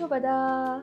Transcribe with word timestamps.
છો 0.00 0.08
બધા? 0.08 0.82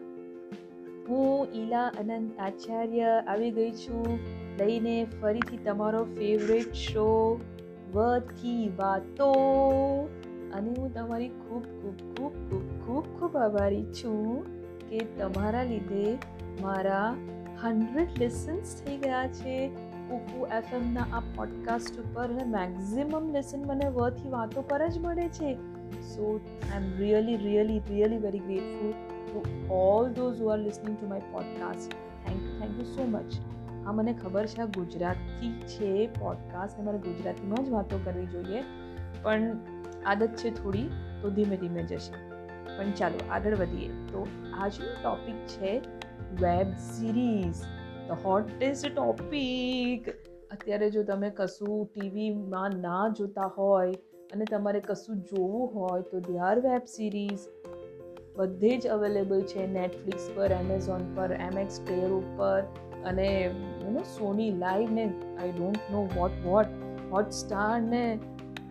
હું 1.09 1.47
ઈલા 1.53 1.87
અનંત 1.87 2.39
આચાર્ય 2.39 3.23
આવી 3.27 3.51
ગઈ 3.51 3.71
છું. 3.71 4.19
લઈને 4.59 5.07
ફરીથી 5.21 5.57
તમારો 5.57 6.03
ફેવરેટ 6.03 6.73
શો 6.73 7.39
વથી 7.93 8.73
વાતો. 8.77 9.31
અને 10.53 10.69
હું 10.69 10.93
તમારી 10.93 11.29
ખૂબ 11.29 11.63
ખૂબ 11.63 12.15
ખૂબ 12.15 12.49
ખૂબ 12.49 12.85
ખૂબ 12.85 13.19
ખૂબ 13.19 13.37
આભારી 13.37 13.83
છું 13.83 14.45
કે 14.89 14.99
તમારા 14.99 15.63
લીધે 15.63 16.17
મારા 16.61 17.15
હંડ્રેડ 17.61 18.09
લેસન્સ 18.17 18.81
થઈ 18.81 18.97
ગયા 18.97 19.27
છે. 19.27 19.67
કુકુ 20.09 20.45
એફએમના 20.45 21.01
આ 21.01 21.19
પોડકાસ્ટ 21.19 21.99
ઉપર 21.99 22.25
અને 22.25 22.43
મેક્ઝિમમ 22.43 23.31
લેસન 23.31 23.63
મને 23.65 23.87
વથી 23.87 24.29
વાતો 24.29 24.61
પર 24.61 24.87
જ 24.87 24.99
મળે 24.99 25.29
છે. 25.29 25.57
So 25.87 26.39
I 26.73 26.83
am 26.83 26.97
really 26.97 27.37
really 27.37 27.79
really 27.79 28.17
very 28.17 28.39
grateful 28.39 28.93
to 29.27 29.43
all 29.69 30.13
those 30.13 30.41
you 30.41 30.47
are 30.47 30.59
listening 30.59 30.97
to 30.99 31.07
my 31.07 31.19
podcast 31.19 31.91
thank 32.27 32.43
you 32.43 32.59
thank 32.59 32.79
you 32.79 32.85
so 32.85 33.03
much 33.03 33.33
હા 33.85 33.91
મને 33.91 34.13
ખબર 34.13 34.45
છે, 34.45 34.61
આ 34.61 34.65
ગુજરાતી 34.65 35.61
છે 35.67 36.07
પોડકાસ્ટ 36.07 36.75
અને 36.75 36.85
મારે 36.85 36.97
ગુજરાતીમાં 36.97 37.65
જ 37.65 37.69
વાતો 37.69 37.99
કરવી 38.05 38.25
જોઈએ. 38.25 38.63
પણ 39.23 39.57
આદત 40.05 40.29
છે 40.35 40.63
થોડી, 40.63 40.89
તો 41.21 41.29
ધીમે 41.29 41.57
ધીમે 41.57 41.83
જશે. 41.83 42.13
પણ 42.77 42.91
ચાલો 42.91 43.19
આગળ 43.29 43.55
વધીએ. 43.55 43.87
તો 43.87 44.27
આજનો 44.53 44.87
ટોપિક 45.03 45.35
છે 45.35 45.81
web 46.41 46.75
series 46.75 47.55
the 48.09 48.11
hottest 48.25 48.95
topic 48.95 50.09
અત્યારે 50.51 50.91
જો 50.91 51.03
તમે 51.03 51.29
કશું 51.29 51.85
ટીવીમાં 51.85 52.69
ના 52.69 53.13
જોતા 53.17 53.51
હોય 53.57 53.93
અને 54.33 54.45
તમારે 54.45 54.79
કશું 54.79 55.17
જોવું 55.17 55.75
હોય, 55.75 56.01
તો 56.01 56.19
દે 56.19 56.33
વેબ 56.69 56.81
સિરીઝ 56.85 57.39
બધે 58.37 58.77
જ 58.77 58.87
અવેલેબલ 58.87 59.41
છે 59.41 59.67
નેટફ્લિક્સ 59.67 60.31
પર 60.35 60.51
એમેઝોન 60.51 61.15
પર 61.15 61.31
એમએક્સ 61.31 61.81
પ્લેયર 61.81 62.11
ઉપર 62.11 62.63
અને 63.05 63.43
યુ 63.43 64.03
સોની 64.03 64.51
લાઈવ 64.51 64.91
ને 64.91 65.05
I 65.39 65.51
don't 65.51 65.91
know 65.91 66.07
what 66.15 66.31
what 66.45 66.67
Hotstar 67.11 67.81
ને. 67.81 68.19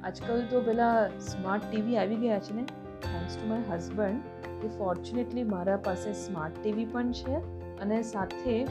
આજકાલ 0.05 0.43
તો 0.51 0.61
પેલા 0.61 1.09
સ્માર્ટ 1.19 1.65
ટીવી 1.71 1.97
આવી 1.97 2.17
ગયા 2.17 2.39
છે 2.39 2.55
ને 2.55 2.65
થેન્ક્સ 3.03 3.37
ટુ 3.37 3.47
માય 3.47 3.63
હસબન્ડ 3.71 4.21
કે 4.63 4.69
ફોર્ચ્યુનેટલી 4.69 5.45
મારા 5.45 5.77
પાસે 5.77 6.13
સ્માર્ટ 6.13 6.59
ટીવી 6.63 6.85
પણ 6.85 7.13
છે 7.13 7.35
અને 7.83 8.03
સાથે 8.03 8.67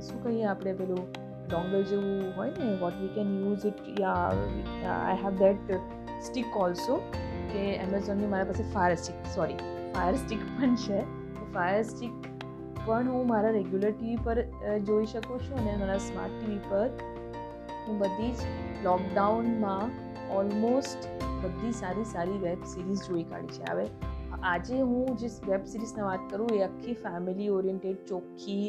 શું 0.00 0.22
કહીએ 0.22 0.44
આપણે 0.44 0.72
પેલું 0.72 0.98
ડોંગલ 1.48 1.82
જેવું 1.82 2.32
હોય 2.36 2.50
ને 2.50 2.76
what 2.76 2.94
we 3.00 3.08
can 3.08 3.44
use 3.44 3.66
it 3.66 4.00
yeah 4.00 4.32
I 4.88 5.16
have 5.16 5.34
that 5.34 5.72
stick 6.22 6.56
also 6.56 7.00
કે 7.52 7.66
એમેઝોનની 7.76 8.32
મારા 8.32 8.50
પાસે 8.50 8.72
fire 8.74 8.98
stick 9.04 9.30
sorry 9.36 9.60
fire 9.94 10.16
stick 10.24 10.42
પણ 10.56 10.74
છે. 10.86 10.98
ફાયર 11.54 11.84
સ્ટિક 11.92 12.28
પણ 12.80 13.08
હું 13.12 13.30
મારા 13.30 13.54
રેગ્યુલર 13.58 13.92
ટીવી 13.94 14.20
પર 14.26 14.38
જોઈ 14.88 15.08
શકું 15.12 15.46
છું 15.46 15.62
અને 15.62 15.78
મારા 15.84 16.02
સ્માર્ટ 16.08 16.36
ટીવી 16.36 16.62
પર 16.70 16.88
હું 17.86 17.98
બધી 18.02 18.32
જ 18.38 18.40
લોકડાઉનમાં 18.84 19.96
ઓલમોસ્ટ 20.38 21.08
બધી 21.42 21.74
સારી 21.80 22.06
સારી 22.12 22.38
વેબ 22.44 22.64
સિરીઝ 22.72 23.02
જોઈ 23.08 23.26
કાઢી 23.32 23.58
છે. 23.58 23.66
હવે 23.72 23.86
આજે 24.52 24.80
હું 24.90 25.16
જે 25.20 25.28
વેબ 25.46 25.62
સિરીઝની 25.72 26.06
વાત 26.08 26.24
કરું, 26.32 26.50
એ 26.56 26.58
આખી 26.66 26.96
ફેમિલી 27.04 27.48
ઓરિએન્ટેડ 27.58 28.02
ચોખ્ખી, 28.10 28.66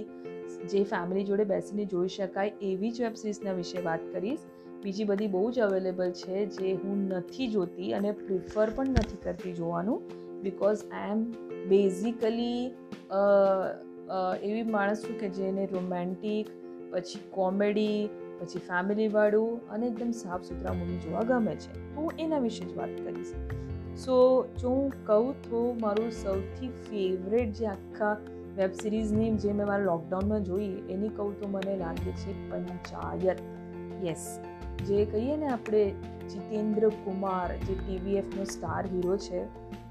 જે 0.72 0.84
ફેમિલી 0.92 1.26
જોડે 1.30 1.46
બેસીને 1.52 1.86
જોઈ 1.94 2.14
શકાય 2.16 2.54
એવી 2.70 2.92
જ 2.92 3.04
વેબ 3.06 3.20
સિરીઝના 3.22 3.56
વિશે 3.60 3.84
વાત 3.88 4.08
કરીશ. 4.14 4.46
બીજી 4.84 5.06
બધી 5.06 5.28
બહુ 5.28 5.44
જ 5.52 5.62
અવેલેબલ 5.62 6.12
છે 6.12 6.46
જે 6.46 6.74
હું 6.84 7.00
નથી 7.12 7.48
જોતી 7.48 7.90
અને 7.94 8.12
પ્રિફર 8.12 8.72
પણ 8.76 8.96
નથી 8.96 9.20
કરતી 9.24 9.54
જોવાનું 9.54 10.00
બિકોઝ 10.44 10.84
આઈ 10.92 11.12
એમ 11.12 11.26
બેઝિકલી 11.70 12.62
એવી 14.44 14.64
માણસ 14.72 15.06
છું 15.06 15.20
કે 15.20 15.30
જેને 15.30 15.62
રોમેન્ટિક 15.66 16.52
પછી 16.92 17.22
કોમેડી 17.32 18.00
પછી 18.39 18.62
ફેમિલીવાળું 18.68 19.70
અને 19.70 19.88
એકદમ 19.88 20.12
સાફ 20.18 20.44
સુથરા 20.44 20.73
મૂવી 20.73 21.00
જોવા 21.06 21.23
ગમે 21.32 21.56
છે. 21.56 21.72
હું 21.95 22.08
એના 22.20 22.39
વિશે 22.39 22.66
જ 22.66 22.78
વાત 22.78 22.94
કરીશ. 23.04 23.34
સો 24.04 24.16
જો 24.58 24.70
હું 24.70 24.94
કહું 25.06 25.32
તો 25.50 25.64
મારું 25.82 26.12
સૌથી 26.12 26.70
ફેવરેટ 26.86 27.52
જે 27.54 27.68
આખા 27.68 28.14
વેબ 28.58 28.78
સિરીઝની 28.82 29.32
જે 29.38 29.54
મેં 29.54 29.68
મારા 29.68 29.89
લોકડાઉનમાં 29.89 30.44
જોઈ 30.44 30.72
એની 30.89 31.12
કહું 31.18 31.36
તો 31.42 31.50
મને 31.50 31.76
લાગે 31.84 32.12
છે 32.22 32.38
પંચાયત. 32.50 33.44
યસ 34.08 34.26
જે 34.88 35.06
કહીએ 35.06 35.38
ને 35.38 35.48
આપણે, 35.48 35.90
જીતેન્દ્ર 36.30 36.90
કુમાર, 36.90 37.58
જે 37.58 37.73
ટીવીએફનો 37.73 38.44
સ્ટાર 38.44 38.88
હીરો 38.88 39.17
છે, 39.17 39.44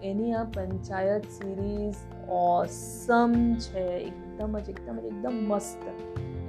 એની 0.02 0.32
આ 0.32 0.44
પંચાયત 0.44 1.24
સિરીઝ 1.24 1.94
ઓસમ 2.28 3.54
છે. 3.54 3.96
એકદમ 3.96 4.58
જ 4.58 4.68
એકદમ 4.68 5.00
જ, 5.00 5.04
એકદમ 5.04 5.30
મસ્ત. 5.30 5.78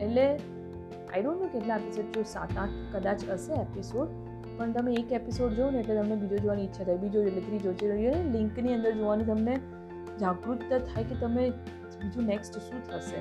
એટલે 0.02 0.40
આઈ 1.14 1.22
ડોન્ટ 1.22 1.42
નો 1.42 1.48
કેટલા 1.48 1.76
એપિસોડ 1.76 2.06
જો 2.16 2.24
સાત, 2.24 2.58
આઠ 2.58 2.98
કદાચ 2.98 3.30
હશે 3.30 3.54
એપિસોડ 3.54 4.08
પણ 4.58 4.72
તમે 4.72 4.94
એક 4.94 5.12
એપિસોડ 5.12 5.52
જોવો 5.52 5.70
ને 5.72 5.80
એટલે 5.80 5.96
તમને 5.96 6.16
બીજો 6.16 6.38
જોવાની 6.38 6.64
ઈચ્છા 6.64 6.84
થાય. 6.84 6.98
બીજો 6.98 7.22
એટલે 7.22 7.42
ત્રીજો 7.42 7.74
છે 7.74 8.24
લિંકની 8.24 8.74
અંદર 8.74 8.92
જોવાની 8.92 9.24
તમને 9.24 9.60
જાગૃતતા 10.20 10.78
થાય 10.78 11.04
કે 11.04 11.16
તમે 11.16 11.50
બીજું 12.02 12.24
નેક્સ્ટ 12.24 12.58
શું 12.58 12.84
થશે. 12.84 13.18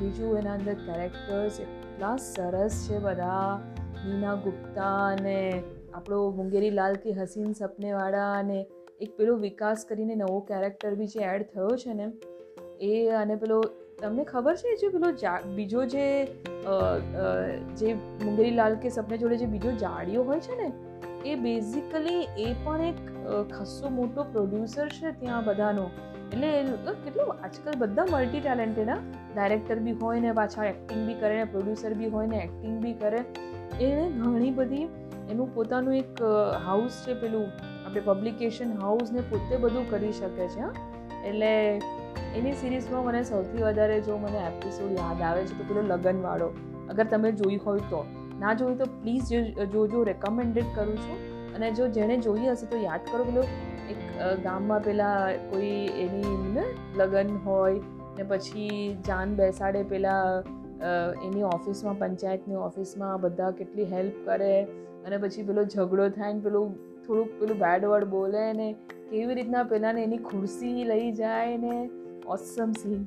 બીજું 0.00 0.38
એના 0.38 0.52
અંદર 0.52 0.74
કેરેક્ટર્સ 0.74 1.60
એટલા 1.60 2.16
સરસ 2.16 2.88
છે 2.88 2.98
બધા. 2.98 3.60
નીના 4.06 4.36
ગુપ્તા 4.46 4.96
અને 5.12 5.36
આપણો 5.94 6.18
મુંગેરી 6.38 6.72
લાલ 6.78 6.98
કે 7.04 7.16
હસીન 7.20 7.52
સપનેવાળા 7.60 8.30
અને 8.40 8.58
એક 9.04 9.10
પેલો 9.18 9.36
વિકાસ 9.44 9.86
કરીને 9.90 10.14
નવો 10.22 10.40
કેરેક્ટર 10.50 10.92
બી 11.00 11.10
જે 11.14 11.22
એડ 11.28 11.46
થયો 11.52 11.70
છે 11.84 11.96
ને, 12.00 12.06
એ 12.90 12.92
અને 13.22 13.34
પેલો, 13.44 13.58
તમને 14.02 14.24
ખબર 14.32 14.54
છે 14.62 14.76
જે 14.82 14.88
પેલો 14.94 15.08
બીજો 15.56 15.86
જે 15.94 16.06
જે 17.80 17.94
મુંગેરી 18.24 18.54
લાલ 18.60 18.78
કે 18.84 18.94
સપને 18.96 19.20
જોડે 19.22 19.36
જે 19.42 19.48
બીજો 19.54 19.72
જાડિયો 19.84 20.24
હોય 20.30 20.40
છે 20.46 20.54
ને, 20.60 20.68
એ 21.30 21.32
બેઝિકલી 21.46 22.22
એ 22.44 22.48
પણ 22.64 22.82
એક 22.90 23.00
ખસ્સો 23.54 23.90
મોટો 23.98 24.26
પ્રોડ્યુસર 24.34 24.88
છે 24.98 25.12
ત્યાં 25.20 25.44
બધાનો. 25.48 25.86
એટલે 26.32 26.50
કેટલું 27.04 27.30
આજકાલ 27.36 27.76
બધા 27.82 28.08
મલ્ટી 28.12 28.42
ટેલેન્ટેડ 28.42 28.90
ડાયરેક્ટર 29.34 29.78
બી 29.86 29.96
હોય 30.02 30.20
ને, 30.24 30.34
પાછા 30.40 30.66
એક્ટિંગ 30.72 31.02
બી 31.08 31.18
કરે 31.22 31.34
ને 31.38 31.46
પ્રોડ્યુસર 31.54 31.92
બી 32.00 32.10
હોય 32.16 32.28
ને 32.34 32.38
એક્ટિંગ 32.46 32.76
બી 32.84 32.96
કરે. 33.02 33.22
એને 33.78 34.04
ઘણી 34.18 34.50
બધી 34.50 34.86
એનું 35.30 35.54
પોતાનું 35.54 35.94
એક 35.94 36.22
હાઉસ 36.66 37.00
છે, 37.06 37.14
પેલું 37.14 37.46
આપણે 37.86 38.00
પબ્લિકેશન 38.00 38.76
હાઉસ 38.82 39.12
ને 39.12 39.20
પોતે 39.30 39.54
બધું 39.56 39.90
કરી 39.90 40.12
શકે 40.12 40.46
છે 40.54 40.64
એટલે 41.28 41.52
એની 42.38 42.52
સિરીઝમાં 42.52 43.04
મને 43.04 43.22
સૌથી 43.24 43.62
વધારે 43.62 44.00
જો 44.00 44.18
મને 44.18 44.40
એપિસોડ 44.46 44.92
યાદ 44.98 45.22
આવે 45.22 45.42
છે, 45.44 45.58
તો 45.58 45.64
પેલો 45.68 45.82
લગનવાળો. 45.82 46.48
અગર 46.90 47.04
તમે 47.04 47.32
જોઈ 47.32 47.58
હોય 47.66 47.88
તો. 47.90 48.04
ના 48.40 48.54
જોયું 48.54 48.78
તો 48.78 48.86
પ્લીઝ 49.02 49.32
જોજો 49.72 50.04
રેકમેન્ડેડ 50.10 50.70
કરું 50.74 50.96
છું. 50.96 51.18
અને 51.54 51.70
જો 51.72 51.88
જેણે 51.88 52.16
જોઈ 52.18 52.46
હશે 52.48 52.66
તો 52.66 52.76
યાદ 52.76 53.00
કરો, 53.10 53.24
પેલો 53.24 53.42
એક 53.90 54.00
ગામમાં 54.44 54.82
પેલા 54.82 55.16
કોઈ 55.50 55.80
એની 56.04 56.64
લગ્ન 56.98 57.36
હોય, 57.46 57.80
ને 58.18 58.22
પછી 58.22 58.96
જાન 59.08 59.34
બેસાડે 59.34 59.82
પેલા 59.82 60.22
એની 61.24 61.42
ઓફિસમાં, 61.42 61.98
પંચાયતની 61.98 62.56
ઓફિસમાં 62.56 63.20
બધા 63.20 63.50
કેટલી 63.50 63.84
હેલ્પ 63.84 64.12
કરે 64.24 64.62
અને 65.06 65.16
પછી 65.16 65.42
પેલો 65.42 65.64
ઝઘડો 65.64 66.08
થાય 66.08 66.32
ને 66.32 66.40
પેલું 66.40 66.74
થોડુંક 67.06 67.30
પેલું 67.40 67.58
બેડ 67.58 67.84
વર્ડ 67.84 68.04
બોલે 68.04 68.52
ને 68.52 68.72
કેવી 69.10 69.34
રીતના 69.34 69.62
પહેલાંને 69.62 70.02
એની 70.02 70.18
ખુરશી 70.18 70.84
લઈ 70.84 71.12
જાય 71.12 71.56
ને 71.56 71.90
ઓસમ 72.26 72.72
સીન 72.72 73.06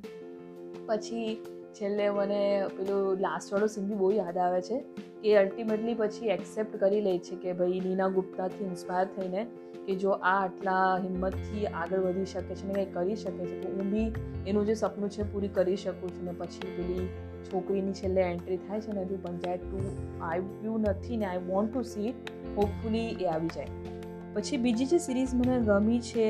પછી 0.85 1.41
છેલ્લે 1.73 2.09
મને 2.09 2.67
પેલું 2.77 3.19
લાસ્ટવાળો 3.19 3.67
સીન 3.67 3.87
બી 3.87 3.95
બહુ 3.95 4.11
યાદ 4.11 4.37
આવે 4.37 4.61
છે 4.61 4.79
કે 5.21 5.35
અલ્ટિમેટલી 5.37 5.93
પછી 5.93 6.27
એક્સેપ્ટ 6.27 6.75
કરી 6.75 7.01
લે 7.01 7.17
છે 7.17 7.35
કે 7.35 7.53
ભાઈ 7.53 7.79
નીના 7.79 8.07
ગુપ્તાથી 8.07 8.63
ઇન્સ્પાયર 8.63 9.07
થઈને 9.15 9.45
કે 9.85 9.95
જો 9.95 10.09
આ 10.09 10.33
આટલા 10.43 10.97
હિંમતથી 10.97 11.65
આગળ 11.65 11.99
વધી 11.99 12.25
શકે 12.25 12.55
છે 12.55 12.67
ને 12.67 12.73
કંઈ 12.73 12.85
કરી 12.93 13.15
શકે 13.15 13.45
છે, 13.45 13.61
તો 13.61 13.69
હું 13.69 13.91
બી 13.91 14.13
એનું 14.47 14.65
જે 14.65 14.73
સપનું 14.73 15.09
છે 15.09 15.23
પૂરી 15.33 15.47
કરી 15.47 15.75
શકું 15.75 16.09
છું 16.09 16.25
ને 16.25 16.31
પછી 16.31 16.73
પેલી 16.77 17.07
છોકરીની 17.51 17.93
છેલ્લે 17.93 18.21
એન્ટ્રી 18.21 18.57
થાય 18.57 18.81
છે 18.81 18.91
ને 18.91 19.01
હજુ 19.01 19.17
પંચાયત 19.17 19.61
ટુ 19.61 19.83
આવ્યું 20.21 20.81
નથી 20.81 21.17
ને 21.17 21.25
I 21.25 21.37
want 21.37 21.73
to 21.73 21.81
see 21.81 22.13
hopefully 22.57 23.09
એ 23.21 23.25
આવી 23.25 23.47
જાય. 23.47 23.67
પછી 24.33 24.57
બીજી 24.57 24.85
જે 24.85 24.97
સિરીઝ 24.97 25.35
મને 25.35 25.59
ગમી 25.59 25.99
છે, 25.99 26.29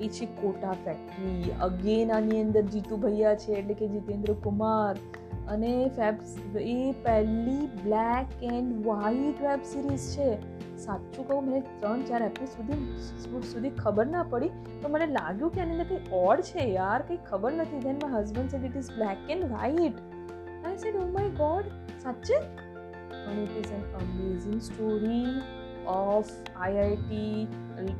એ 0.00 0.08
છે 0.08 0.26
કોટા 0.26 0.72
ફેક્ટરી 0.72 1.50
અગેન 1.60 2.12
આની 2.12 2.42
અંદર 2.42 2.62
જીતુ 2.62 2.96
ભૈયા 2.96 3.34
છે, 3.34 3.52
એટલે 3.52 3.74
કે 3.74 3.88
જીતેન્દ્ર 3.88 4.32
કુમાર. 4.32 4.94
અને 5.48 5.90
ફેબ 5.96 6.14
એ 6.60 6.92
પહેલી 7.04 7.66
black 7.84 8.26
and 8.42 8.86
white 8.86 9.42
web 9.42 9.62
series 9.64 10.06
છે. 10.16 10.30
સાચું 10.76 11.28
કહું, 11.28 11.46
મને 11.46 11.60
ત્રણ 11.60 12.02
ચાર 12.02 12.22
એપિસોડ 12.22 12.70
સુધી 13.24 13.42
સુધી 13.42 13.70
ખબર 13.70 14.06
ના 14.06 14.22
પડી 14.22 14.48
તો 14.82 14.88
મને 14.88 15.06
લાગ્યું 15.06 15.52
કે 15.52 15.60
આની 15.60 15.72
અંદર 15.72 15.88
કંઈ 15.88 16.00
ઓડ 16.12 16.40
છે 16.40 16.70
યાર, 16.70 17.02
કંઈ 17.02 17.18
ખબર 17.30 17.52
નથી. 17.52 17.78
Then 17.78 17.98
my 18.02 18.22
husband 18.22 18.50
said 18.50 18.64
it 18.64 18.76
is 18.76 18.90
black 18.96 19.30
and 19.30 19.44
white 19.44 19.96
I 20.62 20.78
said, 20.78 20.96
oh 20.96 21.06
my 21.10 21.26
God 21.36 21.72
સાચે 21.98 22.36
And 23.22 23.38
it 23.38 23.56
is 23.60 23.70
an 23.70 23.82
amazing 24.00 24.60
story 24.60 25.34
of 25.88 26.32
IIT 26.56 27.48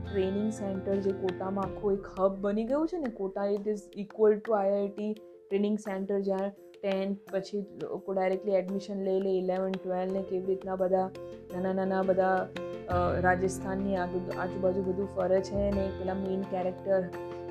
training 0.01 0.51
centre 0.53 0.97
જે 1.01 1.15
કોટામાં 1.19 1.69
આખું 1.69 1.99
એક 1.99 2.09
હબ 2.15 2.33
બની 2.41 2.65
ગયું 2.65 2.87
છે 2.87 3.03
ને 3.05 3.13
Kota 3.21 3.47
it 3.51 3.71
is 3.75 3.85
equal 4.05 4.37
to 4.39 4.57
IIT 4.57 5.13
training 5.19 5.79
centre 5.79 6.21
જ્યાં 6.21 6.53
ટેન્થ 6.75 7.33
પછી 7.33 7.63
લોકો 7.83 8.15
ડાયરેક્ટલી 8.15 8.59
એડમિશન 8.59 9.05
લઈ 9.09 9.21
લે 9.21 9.35
ઇલેવન 9.39 9.77
ટ્વેલ્વ 9.77 10.17
ને 10.17 10.23
કેવી 10.23 10.47
રીતના 10.47 10.77
બધા 10.77 11.07
નાના 11.53 11.75
નાના 11.75 12.03
બધા 12.05 12.39
રાજસ્થાનની 13.27 13.99
આજુબાજુ 13.99 14.87
બધું 14.89 15.13
ફરે 15.17 15.41
છે 15.43 15.69
ને 15.79 15.87
પેલા 15.99 16.19
મેઇન 16.23 16.49
કેરેક્ટર 16.51 17.03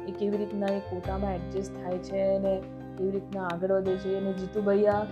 એ 0.08 0.12
કેવી 0.12 0.42
રીતના 0.44 0.74
એ 0.74 0.84
કોટામાં 0.90 1.40
એડજસ્ટ 1.40 1.80
થાય 1.80 2.04
છે 2.04 2.28
ને 2.46 2.54
કેવી 3.00 3.16
રીતના 3.16 3.48
આગળ 3.50 3.74
વધે 3.78 3.96
છે 4.04 4.14
અને 4.20 4.34
Jitu 4.42 4.64
bhaiya 4.70 5.06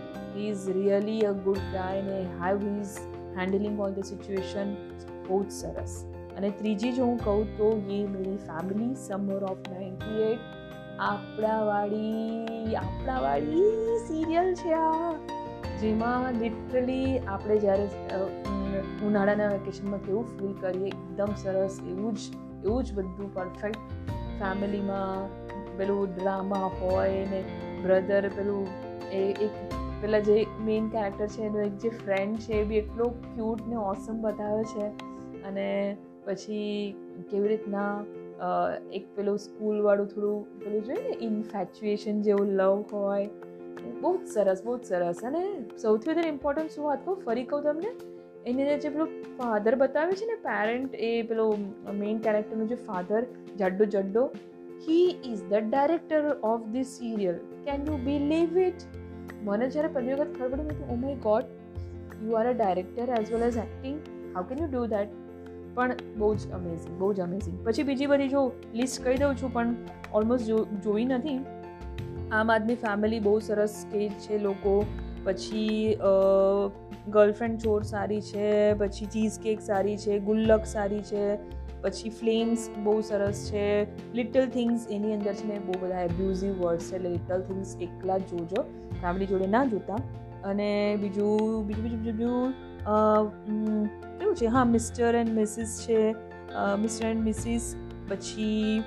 is 0.46 0.68
really 0.78 1.22
a 1.30 1.34
good 1.48 1.64
guy 1.74 2.04
ને 2.10 2.20
how 2.40 2.68
is 2.74 3.00
handling 3.40 3.82
all 3.88 3.98
the 3.98 4.08
situation 4.12 4.76
બહુ 5.28 5.42
જ 5.44 5.58
સરસ. 5.58 5.94
અને 6.38 6.50
ત્રીજી 6.60 6.94
જો 6.98 7.06
હું 7.06 7.20
કહું 7.26 7.44
તો 7.58 7.68
Yeh 7.90 8.04
Meri 8.14 8.38
family 8.48 8.96
summer 9.06 9.44
of 9.52 9.64
ninety 9.72 10.26
eight 10.26 10.44
આપણાવાળી 11.06 12.76
આપણાવાળી 12.82 13.98
સિરિયલ 14.08 14.50
છે 14.62 14.74
આ. 14.74 15.14
જેમાં 15.82 16.28
લિટરલી 16.42 17.18
આપણે 17.20 17.58
જ્યારે 17.58 17.88
ઉનાળાના 19.08 19.50
વેકેશનમાં 19.54 20.02
કેવું 20.06 20.26
ફીલ 20.32 20.54
કરીએ, 20.62 20.90
એકદમ 20.90 21.32
સરસ, 21.44 21.76
એવું 21.92 22.14
જ 22.16 22.22
એવું 22.66 22.84
જ 22.84 22.88
બધું 22.98 23.30
પરફેક્ટ 23.34 23.80
ફેમિલીમાં 24.40 25.22
પેલું 25.78 26.16
ડ્રામા 26.16 26.68
હોય 26.80 27.24
ને 27.34 27.42
બ્રધર 27.84 28.30
પેલું, 28.38 28.68
એ 29.12 29.24
એક 29.46 29.56
પેલા 30.02 30.20
જે 30.20 30.38
મેઇન 30.62 30.90
કેરેક્ટર 30.90 31.28
છે, 31.28 31.42
એનો 31.42 31.60
એક 31.62 31.78
જે 31.78 31.90
ફ્રેન્ડ 32.04 32.38
છે, 32.38 32.54
એ 32.54 32.64
બી 32.64 32.76
એટલો 32.76 33.10
ક્યુટ 33.28 33.68
ને 33.68 33.78
ઓસમ 33.86 34.22
બતાવે 34.22 34.64
છે. 34.64 34.88
અને 35.44 35.68
પછી 36.26 36.96
કેવી 37.32 37.48
રીતના 37.48 37.92
એક 38.94 39.06
પેલું 39.16 39.38
સ્કૂલવાળું 39.38 40.08
થોડું, 40.08 40.60
પેલું 40.60 40.86
જોઈએ 40.86 41.04
ને 41.04 41.16
ઇન્ફેચ્યુએશન 41.22 42.22
જેવું 42.22 42.52
લવ 42.52 42.84
હોય. 42.94 43.30
બહુ 44.02 44.12
જ 44.18 44.28
સરસ, 44.28 44.62
બહુ 44.66 44.78
જ 44.78 44.84
સરસ. 44.84 45.24
અને 45.24 45.42
સૌથી 45.82 46.12
વધારે 46.12 46.30
ઇમ્પોર્ટન્ટ 46.30 46.72
શું 46.72 46.86
વાત 46.86 47.06
કહું, 47.06 47.18
ફરી 47.26 47.44
કહું 47.44 47.64
તમને, 47.64 47.92
એની 48.48 48.64
અંદર 48.64 48.78
જે 48.78 48.90
પેલું 48.90 49.10
ફાધર 49.38 49.76
બતાવે 49.76 50.12
છે 50.12 50.26
ને 50.26 50.36
પેરેન્ટ 50.44 50.96
એ 51.08 51.12
પેલો 51.22 51.46
મેઇન 51.94 52.18
કેરેક્ટરનો 52.18 52.66
જે 52.66 52.78
ફાધર 52.88 53.22
જાડ્ડો 53.60 53.86
જડ્ડો 53.86 54.24
he 54.86 55.08
is 55.32 55.44
the 55.50 55.68
director 55.70 56.24
of 56.44 56.66
this 56.74 56.88
serial 57.00 57.38
can 57.66 57.88
you 57.88 57.98
believe 57.98 58.58
it 58.58 58.86
મને 59.44 59.70
જ્યારે 59.70 59.88
પહેલી 59.88 60.14
વખત 60.14 60.38
ખબર 60.40 60.66
પડી 60.66 60.90
ઓ 60.90 60.96
my 60.96 61.16
God 61.16 61.46
you 62.26 62.38
are 62.42 62.46
a 62.48 62.54
director 62.54 63.16
as 63.20 63.32
well 63.32 63.48
as 63.50 63.58
acting 63.58 63.98
how 64.36 64.46
can 64.52 64.58
you 64.58 64.68
do 64.68 64.84
that 64.88 65.18
પણ 65.76 65.96
બહુ 66.18 66.30
જ 66.36 66.52
અમેઝિંગ 66.52 66.94
બહુ 67.00 67.14
જ 67.14 67.20
અમેઝિંગ 67.20 67.58
પછી 67.66 67.84
બીજી 67.84 68.08
બધી 68.08 68.30
જો 68.30 68.42
લિસ્ટ 68.74 69.04
કહી 69.04 69.18
દઉં 69.18 69.36
છું, 69.36 69.54
પણ 69.54 69.76
ઓલમોસ્ટ 70.14 70.48
જો, 70.48 70.58
જોઈ 70.84 71.06
નથી. 71.06 71.40
આમ 72.32 72.52
આદમી 72.52 72.76
ફેમિલી 72.76 73.20
બહુ 73.20 73.40
સરસ 73.40 73.76
સ્ટેજ 73.82 74.12
છે 74.24 74.40
લોકો. 74.40 74.74
પછી 75.26 75.98
ગર્લફ્રેન્ડ 77.10 77.60
ચોર 77.60 77.84
સારી 77.84 78.22
છે, 78.22 78.74
પછી 78.74 79.06
ચીઝ 79.06 79.40
કેક 79.40 79.62
સારી 79.62 79.98
છે, 79.98 80.20
ગુલ્લક 80.20 80.66
સારી 80.66 81.02
છે. 81.02 81.24
પછી 81.82 82.10
ફ્લેમ્સ 82.20 82.68
બહુ 82.84 82.96
સરસ 83.02 83.40
છે. 83.50 83.66
લિટલ 84.14 84.48
થિંગ્સ 84.56 84.88
એની 84.92 85.14
અંદર 85.14 85.34
છે 85.34 85.48
ને 85.48 85.60
બહુ 85.68 85.80
બધા 85.82 86.02
એબ્યુઝિવ 86.10 86.54
વર્ડ્સ 86.64 86.92
છે. 86.92 86.96
એટલે 86.96 87.10
લિટલ 87.10 87.42
થિંગ્સ 87.50 87.76
એકલા 87.88 88.18
જ 88.18 88.30
જોજો. 88.32 88.62
ફેમિલી 89.02 89.28
જોડે 89.28 89.48
ના 89.48 89.66
જોતા. 89.74 90.00
અને 90.44 90.70
બીજું 91.02 91.66
બીજું 91.68 91.84
બીજું 91.86 92.02
બીજું 92.04 92.54
કેવું 94.20 94.36
છે? 94.36 94.48
હા 94.56 94.66
મિસ્ટર 94.66 95.16
એન્ડ 95.16 95.34
મિસિસ 95.40 95.72
છે. 95.86 96.00
મિસ્ટર 96.84 97.06
એન્ડ 97.08 97.24
મિસિસ 97.24 97.64
પછી 98.10 98.84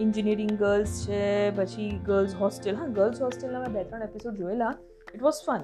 એન્જિનિયરિંગ 0.00 0.52
ગર્લ્સ 0.58 0.92
છે, 1.06 1.22
પછી 1.56 1.90
ગર્લ્સ 2.06 2.34
હોસ્ટેલ 2.40 2.76
હા 2.76 2.86
ગર્લ્સ 2.98 3.18
હોસ્ટેલના 3.22 3.62
મેં 3.64 3.72
બે 3.72 3.82
ત્રણ 3.84 4.02
એપિસોડ 4.02 4.34
જોયેલા. 4.36 4.74
It 5.14 5.22
was 5.22 5.40
fun 5.46 5.62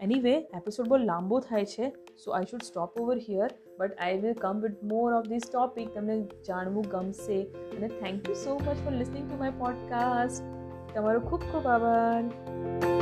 anyway 0.26 0.34
episode 0.58 0.86
બહુ 0.88 0.96
લાંબો 1.10 1.40
થાય 1.48 1.66
છે. 1.74 1.86
So 2.18 2.32
I 2.32 2.50
should 2.50 2.64
stop 2.64 3.00
over 3.00 3.18
here 3.22 3.48
but 3.78 3.98
I 4.00 4.20
will 4.20 4.38
come 4.38 4.62
with 4.62 4.84
more 4.84 5.08
of 5.12 5.28
this 5.28 5.48
topic 5.48 5.90
તમને 5.94 6.18
જાણવું 6.44 6.88
ગમશે 6.90 7.40
અને 7.72 7.90
thank 7.96 8.32
you 8.32 8.38
so 8.44 8.60
much 8.60 8.78
for 8.78 8.96
listening 8.96 9.26
to 9.26 9.42
my 9.42 9.58
podcast 9.58 10.48
તમારો 10.94 11.26
ખૂબ 11.26 11.50
ખૂબ 11.50 11.70
આભાર 11.70 12.97